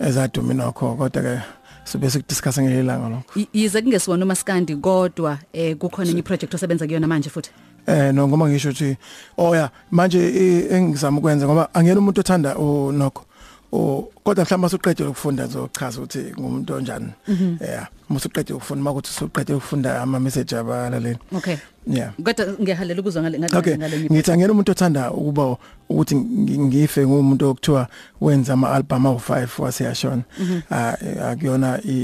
Ezadumi 0.00 0.54
nokho 0.54 0.94
kodwa 0.96 1.22
ke 1.22 1.40
sibe 1.88 2.10
sikudiscuss 2.10 2.58
ngelanga 2.60 3.08
lokho. 3.08 3.24
Y- 3.40 3.48
yize 3.52 3.82
kungesiwona 3.82 4.24
uMaskandi 4.24 4.76
kodwa 4.76 5.38
eh 5.52 5.76
kukhona 5.76 6.10
enye 6.10 6.22
project 6.22 6.54
osebenza 6.54 6.86
kuyona 6.86 7.06
manje 7.06 7.30
futhi. 7.30 7.50
Eh 7.86 8.12
no 8.14 8.28
ngoma 8.28 8.48
ngisho 8.48 8.68
ukuthi 8.70 8.96
oh 9.38 9.54
ya 9.56 9.70
manje 9.90 10.18
i- 10.20 10.66
engizama 10.74 11.18
ukwenza 11.18 11.46
ngoba 11.46 11.68
angena 11.74 12.00
umuntu 12.00 12.20
othanda 12.20 12.54
o 12.56 12.92
nokho. 12.92 13.24
O 13.72 14.08
kodwa 14.24 14.44
mhlawumbe 14.44 14.66
usuqedile 14.66 15.08
ukufunda 15.08 15.46
zochaza 15.46 15.98
ukuthi 16.00 16.18
ngumuntu 16.40 16.74
onjani. 16.74 17.12
Yeah, 17.60 17.88
musuqedile 18.08 18.56
ukufunda 18.56 18.82
makuthi 18.84 19.10
usuqedile 19.10 19.56
ukufunda 19.56 20.02
ama 20.02 20.20
message 20.20 20.56
abalaleli. 20.56 21.18
Okay. 21.36 21.56
Yeah. 21.86 22.12
Kodwa 22.24 22.46
ngiyahalela 22.62 23.00
ukuzwa 23.00 23.22
ngale 23.22 23.38
ngale 23.38 23.56
Okay 23.56 23.76
ngale 23.76 24.00
ngithi 24.10 24.30
angena 24.32 24.52
umuntu 24.52 24.72
othanda 24.72 25.10
ukuba 25.10 25.56
ukuthi 25.88 26.14
ngi- 26.14 26.58
ngife 26.58 27.06
ngumuntu 27.06 27.48
okuthiwa 27.48 27.88
wenza 28.20 28.52
ama 28.52 28.70
album 28.70 29.04
awu5 29.06 29.48
waseyashona 29.62 30.22
ah 30.70 30.94
akuyona 31.30 31.80
i 31.84 31.96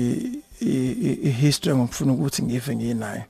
i- 0.60 0.96
i- 1.08 1.18
i 1.24 1.30
history 1.30 1.76
ngokufuna 1.76 2.12
ukuthi 2.12 2.42
ngife 2.42 2.76
nginayo 2.76 3.22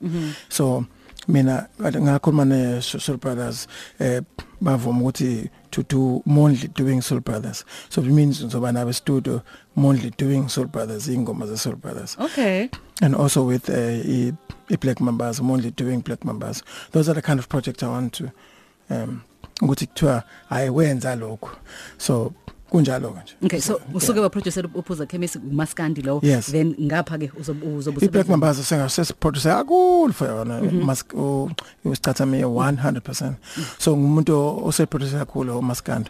so 0.49 0.83
mina 1.27 1.67
kade 1.81 1.99
ngakhuluma 1.99 2.45
ne 2.45 2.81
Soul 2.81 3.17
Brothers 3.17 3.67
eh 3.99 4.21
bavuma 4.61 5.01
ukuthi 5.01 5.49
to 5.71 5.83
do 5.83 6.23
monthly 6.25 6.67
doing 6.69 7.01
Soul 7.01 7.19
Brothers. 7.19 7.65
So 7.89 8.01
it 8.01 8.07
means 8.07 8.41
ngizoba 8.41 8.71
nabe 8.73 8.93
studio 8.93 9.43
monthly 9.75 10.11
doing 10.11 10.49
Soul 10.49 10.67
Brothers 10.67 11.07
ingoma 11.07 11.47
ze 11.47 11.55
Soul 11.55 11.75
Brothers. 11.75 12.17
Okay. 12.19 12.69
and 13.01 13.15
also 13.15 13.43
with 13.43 13.69
uh, 13.69 13.73
i, 13.73 14.33
i 14.69 14.75
black 14.77 15.01
members 15.01 15.39
only 15.39 15.71
doing 15.71 15.99
black 16.01 16.23
members 16.23 16.63
those 16.91 17.09
are 17.09 17.13
the 17.13 17.21
kind 17.21 17.39
of 17.39 17.49
projects 17.49 17.83
i 17.83 17.87
want 17.87 18.13
to 18.13 18.31
um 18.89 19.21
ukuthi 19.61 19.87
kuthiwa 19.87 20.23
ayiwenza 20.49 21.15
lokho 21.15 21.49
so 21.97 22.33
kunjalo 22.69 23.09
nje 23.23 23.33
Okay 23.45 23.59
so 23.59 23.81
usuke 23.93 24.19
wa 24.19 24.29
producer 24.29 24.65
uphuza 24.73 25.05
chemist 25.05 25.35
uMaskandi 25.35 26.01
lo 26.01 26.19
Yes. 26.23 26.45
then 26.51 26.75
ngapha 26.81 27.17
ke 27.17 27.31
uzobe 27.39 27.67
uzobe 27.67 28.05
i 28.05 28.09
black 28.09 28.29
members 28.29 28.69
senga 28.69 28.89
sesiproduce 28.89 29.49
kakhulu 29.49 30.13
for 30.13 30.27
yona. 30.27 30.61
Mask 30.61 31.13
usicatha 31.85 32.25
me 32.25 32.43
100% 32.43 33.33
so 33.77 33.97
ngumuntu 33.97 34.65
oseproduce 34.65 35.17
kakhulu 35.17 35.59
umaskandi 35.59 36.09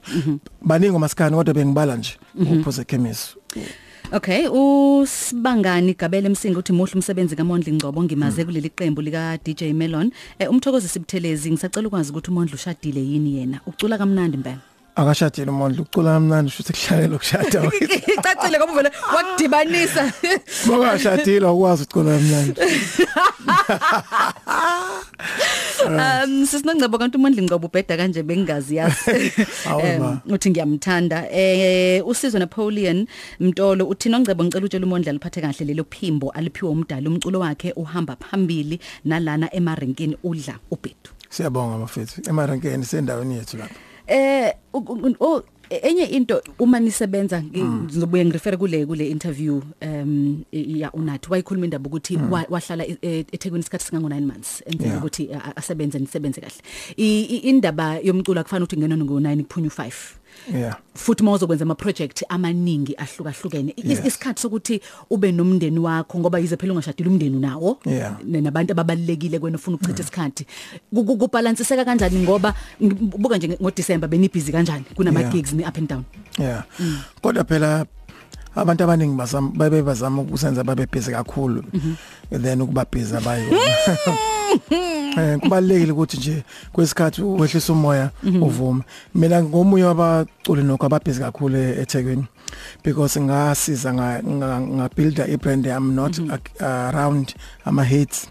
baningi 0.62 0.96
umaskandi 0.96 1.36
kodwa 1.36 1.54
bengibala 1.54 1.96
nje 1.96 2.18
uphuze 2.36 2.84
chemist 2.84 3.38
Okay 4.12 4.48
usibangani 4.48 5.94
Gabele 5.94 6.30
Msinga 6.30 6.60
uthi 6.60 6.74
muhle 6.74 6.94
umsebenzi 6.94 7.36
kaMondli 7.36 7.72
Ngcobo 7.74 8.04
ngimaze 8.04 8.46
kuleli 8.46 8.70
qembu 8.70 9.02
lika 9.02 9.38
DJ 9.46 9.64
Melon. 9.64 10.12
Eh 10.40 10.50
umthokozi 10.50 10.88
sibuthelezi 10.88 11.52
ngisacela 11.52 11.88
ukwazi 11.88 12.12
ukuthi 12.12 12.32
uMondli 12.32 12.56
ushadile 12.56 13.00
yini 13.00 13.38
yena? 13.38 13.60
Ucula 13.68 13.98
kamnandi 13.98 14.38
mbele 14.38 14.58
akashadile 14.96 15.50
umuntu 15.52 15.82
ucula 15.82 16.14
kamnandi 16.14 16.52
futhi 16.52 16.74
kuhlale 16.74 17.08
lokushada 17.08 17.60
Icacile 18.16 18.58
ngoba 18.58 18.74
vele 18.74 18.92
wakudibanisa 19.16 20.14
bokashadile 20.68 21.46
ukwazi 21.48 21.84
ucula 21.84 22.12
kamnandi 22.18 22.62
Um 25.86 26.46
sisinongcebo 26.46 26.98
kanti 26.98 27.18
uMondli 27.18 27.42
Ngcobo 27.42 27.68
ubheda 27.68 27.98
kanje 27.98 28.24
bengingazi 28.24 28.76
yazi. 28.76 29.32
Awu 29.70 29.82
ma. 30.00 30.22
Em, 30.26 30.34
uthi 30.34 30.50
ngiyamthanda. 30.50 31.30
Eh 31.32 32.08
usizwe 32.08 32.40
Napoleon 32.40 33.08
Mtolo 33.40 33.86
uthi 33.88 34.10
nongcebo 34.10 34.44
ngicela 34.44 34.66
utshela 34.66 34.86
uMondli 34.86 35.10
aliphathe 35.10 35.42
kahle 35.42 35.66
lelo 35.66 35.86
phimbo 35.90 36.30
aliphiwe 36.30 36.72
umdali 36.72 37.08
umculo 37.08 37.40
wakhe 37.40 37.72
uhamba 37.76 38.16
phambili 38.16 38.80
nalana 39.06 39.54
emarenkini 39.56 40.18
udla 40.24 40.56
ubhedu. 40.72 41.10
siyabonga 41.30 41.78
mafethu 41.78 42.22
emarankeni 42.30 42.86
sendaweni 42.86 43.36
yethu 43.38 43.58
lapha 43.58 43.76
Eh 44.08 44.54
u- 44.54 44.54
u- 44.54 44.65
o 45.20 45.44
enye 45.70 46.04
into 46.06 46.42
uma 46.60 46.80
nisebenza 46.80 47.42
ngi- 47.42 47.64
ngizobuye 47.64 48.26
ngirefere 48.26 48.58
kule 48.58 48.86
kule 48.86 49.10
interview 49.10 49.62
um 49.82 50.44
ya 50.52 50.92
unathi. 50.92 51.28
Wayikhuluma 51.32 51.66
indaba 51.66 51.88
ukuthi 51.88 52.18
wa- 52.18 52.46
wahlala 52.50 52.86
e- 52.86 52.98
e- 53.02 53.26
eThekwini 53.32 53.60
isikhathi 53.60 53.86
singango 53.86 54.10
9 54.10 54.26
months 54.26 54.62
emva 54.66 54.86
Yeah. 54.86 54.98
ukuthi 54.98 55.30
a- 55.34 55.38
a- 55.46 55.56
asebenze 55.58 56.00
nisebenze 56.00 56.42
kahle. 56.42 56.62
I- 56.98 57.22
i- 57.36 57.38
indaba 57.50 57.98
yomculo 58.04 58.40
akufanele 58.42 58.64
ukuthi 58.64 58.78
ngena 58.78 58.98
ngo 58.98 59.20
9 59.20 59.44
kuphunywa 59.44 59.72
5 59.72 60.18
yeah 60.54 60.76
futhi 60.94 61.24
mawuzokwenza 61.24 61.64
ama 61.64 61.76
project 61.76 62.24
amaningi 62.30 62.96
ahlukahlukene 62.98 63.74
I- 63.78 63.90
Yes. 63.90 64.06
isikhathi 64.06 64.42
sokuthi 64.42 64.82
ube 65.10 65.32
nomndeni 65.32 65.80
wakho 65.80 66.20
ngoba 66.20 66.40
yize 66.40 66.58
phela 66.58 66.74
ungashadile 66.74 67.10
umndeni 67.10 67.40
nawo 67.40 67.78
Yeah. 67.86 68.18
ne- 68.26 68.42
nabantu 68.42 68.72
ababalekile 68.72 69.40
kwena 69.40 69.58
ufuna 69.58 69.76
ukuchitha 69.76 70.04
isikhathi 70.04 70.46
Ku- 70.94 71.04
ku- 71.06 71.18
kubalansiseka 71.18 71.86
kanjani 71.86 72.20
ngoba 72.24 72.54
ngibuka 72.84 73.38
nje 73.38 73.48
ngo 73.62 73.72
December 73.72 74.10
benibhizi 74.10 74.52
kanjani 74.52 74.86
kunama 74.96 75.20
Yeah. 75.20 75.32
gigs 75.34 75.54
ni 75.54 75.64
up 75.64 75.78
and 75.78 75.90
down 75.90 76.04
yeah 76.40 76.64
kodwa 77.22 77.44
phela 77.44 77.86
abantu 78.56 78.84
abaningi 78.84 79.16
bazama 79.18 79.50
babe 79.56 79.82
bazama 79.82 80.22
ukusenza 80.22 80.64
babe 80.64 80.86
busy 80.92 81.12
kakhulu. 81.12 81.64
Then 82.32 82.62
ukuba 82.62 82.86
busy 82.92 83.16
abayo. 83.16 83.46
Eh 85.18 85.40
kubalekile 85.40 85.92
ukuthi 85.92 86.18
nje 86.18 86.44
kwesikhathi 86.74 87.22
wehlisa 87.22 87.74
umoya 87.74 88.10
uvume. 88.42 88.84
Mina 89.16 89.44
ngomunye 89.44 89.84
wabaculi 89.84 90.64
nokho 90.64 90.86
ababhizi 90.86 91.20
kakhulu 91.20 91.58
e- 91.58 91.82
eThekwini 91.82 92.26
because 92.84 93.22
ngasiza 93.22 93.94
nga 93.94 94.22
nga- 94.24 94.62
nga 94.62 94.90
build 94.96 95.20
a 95.20 95.38
brand 95.38 95.66
i'm 95.68 95.96
not 95.96 96.20
a- 96.60 96.90
around 96.90 97.36
ama 97.66 97.84
hits 97.84 98.28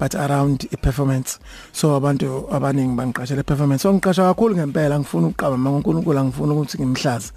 but 0.00 0.14
around 0.14 0.68
i 0.72 0.76
performance 0.76 1.38
so 1.72 1.96
abantu 1.96 2.46
abaningi 2.52 2.94
bangiqashela 2.96 3.42
performance 3.42 3.82
so 3.82 3.92
ngiqasha 3.94 4.22
kakhulu 4.22 4.56
ngempela 4.56 4.98
ngifuna 5.00 5.26
ukuqaba 5.26 5.58
ngoNkulunkulu 5.58 6.24
ngifuna 6.24 6.52
ukuthi 6.52 6.78
ngimhlaza 6.78 7.32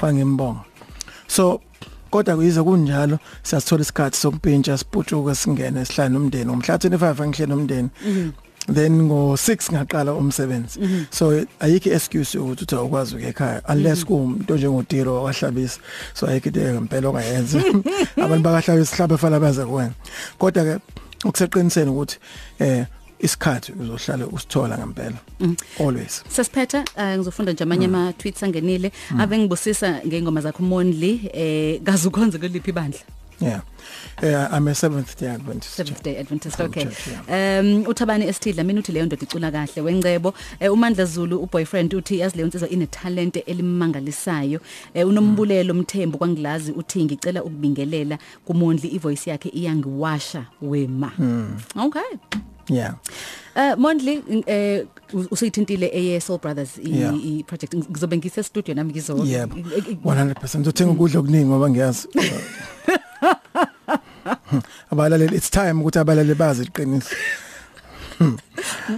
kwa 0.00 0.12
ngimbonga 0.14 0.60
so 1.26 1.60
kodwa 2.14 2.36
kuyize 2.36 2.62
kunjalo 2.62 3.18
siyasithola 3.42 3.82
isikhathi 3.82 4.16
sokupintsha 4.18 4.78
siputshuke 4.78 5.34
singene 5.34 5.84
sihlale 5.84 6.12
nomndeni 6.14 6.46
ngomhla 6.46 6.76
25 6.76 7.22
angihlele 7.22 7.50
nomndeni 7.50 7.90
then 8.72 9.02
ngo 9.02 9.36
6 9.36 9.72
ngaqala 9.72 10.12
umsebenzi. 10.14 10.78
So 11.10 11.46
ayikho 11.60 11.90
excuse 11.90 12.38
ukuthi 12.38 12.64
uthi 12.64 12.74
awukwazi 12.74 13.14
ukuya 13.14 13.28
ekhaya 13.28 13.62
unless 13.68 14.04
kuumuntu 14.04 14.54
njengotiro 14.54 15.22
wahlabisa 15.22 15.80
so 16.14 16.26
ayikho 16.26 16.48
into 16.48 16.60
ngempela 16.60 17.08
ongayenza. 17.08 17.58
Abantu 18.24 18.44
bakahlabisa 18.44 18.96
hlabe 18.96 19.16
fana 19.16 19.40
baze 19.40 19.64
kuwena. 19.64 19.94
Kodwa 20.38 20.64
ke 20.64 20.80
ukuseqiniseni 21.24 21.90
ukuthi 21.90 22.18
eh 22.58 22.86
isikhathi 23.18 23.72
uzohlala 23.72 24.26
usithola 24.26 24.78
ngempela. 24.78 25.16
Always. 25.80 26.24
Sasiphetha 26.28 26.84
uh, 26.96 27.02
ngizofunda 27.02 27.52
nje 27.52 27.64
amanye 27.64 27.86
ama 27.86 28.12
tweets 28.12 28.42
angenile 28.42 28.92
ave 29.18 29.38
ngibusisa 29.38 30.00
ngeingoma 30.06 30.40
zakho 30.40 30.62
Mondli 30.62 31.30
eh 31.32 31.82
kazukhonze 31.82 32.38
kuliphi 32.38 32.72
bandla 32.72 33.00
yeah. 33.44 33.60
Eh 34.22 34.48
I'm 34.56 34.68
a 34.68 34.74
seventh 34.74 35.18
day 35.20 35.28
adventist 35.28 35.74
Seventh 35.74 36.02
Day 36.02 36.16
Adventist 36.16 36.56
From 36.56 36.66
okay. 36.70 36.84
church, 36.84 37.08
um 37.28 37.84
uthabani 37.86 38.26
esithidla 38.28 38.64
mina 38.64 38.80
uthi 38.80 38.92
leyo 38.92 39.06
ndoda 39.06 39.22
icula 39.22 39.50
kahle 39.50 39.82
wengcebo 39.82 40.34
eh, 40.60 40.72
uMandla 40.72 41.04
Zulu 41.04 41.38
uboyfriend 41.38 41.94
uthi 41.94 42.18
yazi 42.18 42.36
leyo 42.36 42.48
nsizwa 42.48 42.68
ine 42.68 42.86
talent 42.86 43.36
elimangalisayo. 43.46 44.60
Eh, 44.94 45.08
unombulelo 45.08 45.74
mthembu 45.74 46.18
kwangilazi 46.18 46.72
uthi 46.72 47.04
ngicela 47.04 47.44
ukubingelela 47.44 48.18
kumondli 48.44 48.88
ivoice 48.88 49.30
yakhe 49.30 49.48
iyangiwasha 49.48 50.46
wema. 50.62 51.12
Okay. 51.76 52.02
Yeah. 52.68 52.94
Uh 53.56 53.78
Mondli 53.78 54.22
eh 54.46 54.86
usuyithintile 55.30 55.86
eye 55.86 56.20
Soul 56.20 56.38
Brothers 56.38 56.78
i, 56.78 56.90
Yeah. 57.00 57.14
i 57.14 57.42
project 57.46 57.74
ngizobe 57.74 58.16
ngise 58.16 58.42
studio 58.42 58.74
nami 58.74 58.90
ngizo 58.92 59.24
yebo 59.26 59.56
100% 59.56 60.68
uthenga 60.68 60.90
ukudla 60.92 61.20
okuningi 61.20 61.44
ngoba 61.44 61.70
ngiyazi. 61.70 62.08
abalaleli 64.92 65.36
it's 65.36 65.50
time 65.50 65.80
ukuthi 65.80 65.98
abalaleli 65.98 66.34
bazi 66.34 66.64
iqiniso. 66.64 67.14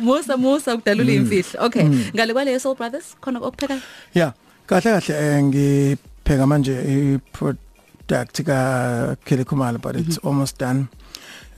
Musa 0.01 0.37
Musa 0.37 0.77
kudalula 0.77 1.13
imfihlo 1.13 1.65
okay 1.67 1.85
ngale 2.15 2.33
kwale 2.33 2.61
Soul 2.61 2.77
Brothers 2.77 3.17
khona 3.21 3.39
okupheka 3.41 3.81
yeah 4.15 4.33
kahle 4.67 4.91
kahle 5.01 5.15
eh, 5.15 5.43
ngipheka 5.45 6.47
manje 6.47 6.75
i 6.95 7.19
product 7.33 8.43
ka 8.45 9.17
Kelly 9.25 9.45
Khumalo 9.45 9.81
but 9.81 9.97
it's 9.97 10.19
almost 10.19 10.59
done. 10.59 10.89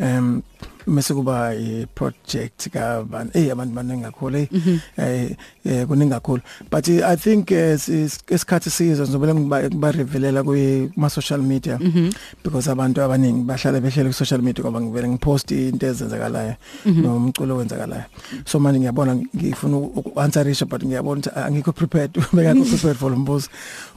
Um 0.00 0.42
mase 0.88 1.14
kuba 1.14 1.52
project 1.94 2.70
ka 2.72 3.02
ban 3.04 3.30
eh 3.34 3.52
abantu 3.52 3.74
baningi 3.76 4.04
kakhulu 4.08 4.38
eh 4.96 5.36
eh 5.64 5.84
kuningi 5.86 6.12
kakhulu. 6.12 6.42
But 6.70 6.88
eh, 6.88 7.04
i 7.04 7.16
think 7.16 7.50
esikhathi 7.50 8.70
sizo 8.70 9.04
ngizobela 9.04 9.34
ngiba 9.34 9.92
revealela 9.92 10.42
kuma 10.42 11.10
social 11.10 11.42
media 11.42 11.78
because 12.42 12.68
abantu 12.68 13.02
abaningi 13.02 13.44
bahlala 13.44 13.80
behlele 13.80 14.08
ku 14.08 14.14
social 14.14 14.40
media 14.40 14.64
ngoba 14.64 14.80
ngivele 14.80 15.08
ngipost 15.08 15.50
into 15.50 15.86
ezenzakalayo 15.86 16.56
nomculo 16.84 17.56
wenzakalayo 17.56 18.04
so 18.44 18.58
manje 18.58 18.80
ngiyabona 18.80 19.14
ngifuna 19.36 19.76
ukanswerisha 19.76 20.66
but 20.66 20.82
ngiyabona 20.82 21.20
ukuthi 21.20 21.30
angikho 21.36 21.72
prepared 21.72 22.12
bengakho 22.32 22.64
prepared 22.64 22.96
for 22.96 23.10
lombuzo 23.10 23.48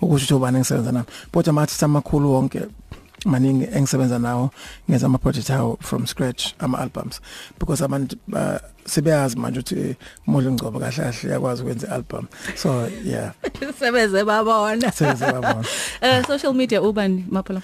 ukusho 0.02 0.38
ubani 0.38 0.60
ngisebenza 0.60 0.92
nami. 0.92 1.06
Kodwa 1.32 1.54
mathi 1.54 1.74
samakhulu 1.74 2.34
wonke 2.34 2.62
maningi 3.26 3.68
engisebenza 3.74 4.20
nawo 4.20 4.50
ngenza 4.90 5.06
ama 5.06 5.18
project 5.18 5.50
awo 5.50 5.78
from 5.82 6.08
scratch 6.08 6.54
ama 6.60 6.80
albums 6.80 7.22
because 7.60 7.84
abantu 7.84 8.16
uh, 8.34 8.58
sebeyazi 8.86 9.38
manje 9.38 9.60
ukuthi 9.60 9.96
Modlo 10.28 10.52
Ngcobo 10.52 10.80
kahle 10.80 11.04
kahle 11.04 11.34
yakwazi 11.34 11.62
ukwenza 11.62 11.92
album 11.92 12.28
so 12.56 12.90
yeah. 13.06 13.34
Sebeze 13.80 14.24
babona 14.24 14.92
senze 14.92 15.26
babona 15.26 15.66
eh 16.02 16.26
social 16.28 16.54
media 16.54 16.82
ubani 16.82 17.26
maphela 17.30 17.62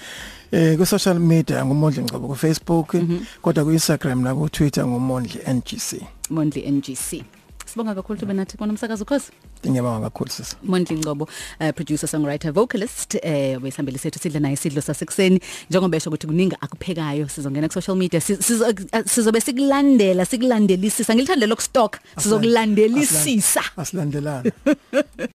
eh 0.51 0.77
ku 0.77 0.85
social 0.85 1.19
media 1.19 1.65
ngumondli 1.65 2.03
Ngcobo 2.03 2.27
ku 2.27 2.35
Facebook 2.35 2.95
kodwa 3.41 3.63
ku 3.63 3.71
Instagram 3.71 4.21
na 4.21 4.35
ku 4.35 4.49
Twitter 4.49 4.87
ngumondli 4.87 5.41
NGC 5.47 6.01
Mondli 6.29 6.71
NGC 6.71 7.36
Sibonga 7.77 7.93
kakhulu 7.95 8.19
ube 8.23 8.33
nathi 8.33 8.57
kona 8.57 8.73
umsakazo 8.73 9.05
khosi 9.05 9.29
ngiyabonga 9.69 10.09
kakhulu 10.09 10.31
sisi 10.31 10.55
Mondli 10.63 10.95
Ngcobo 10.97 11.23
uh, 11.61 11.69
producer 11.75 12.07
songwriter 12.07 12.51
vocalist 12.51 13.15
eh 13.21 13.61
wesihambeli 13.61 13.99
sethu 13.99 14.19
sidle 14.19 14.39
naye 14.39 14.53
isidlo 14.53 14.81
sasekuseni. 14.81 15.39
Njengoba 15.69 15.97
esho 15.97 16.09
ukuthi 16.09 16.27
kuningi 16.27 16.55
akuphekayo 16.61 17.27
sizongena 17.29 17.67
ku 17.67 17.73
social 17.73 17.95
media 17.97 18.19
sizo- 18.19 18.73
sizobe 19.05 19.41
sikulandela 19.41 20.25
sikulandelisisa. 20.25 21.13
Ngilithandela 21.13 21.53
ukustock 21.53 21.99
sizokulandelisisa. 22.17 23.61
Asilandelana. 23.77 24.51